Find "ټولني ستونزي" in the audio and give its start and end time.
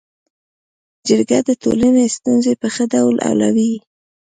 1.61-2.53